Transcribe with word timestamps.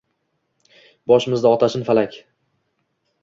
Boshimizda 1.11 1.51
otashin 1.57 1.85
falak 1.91 2.15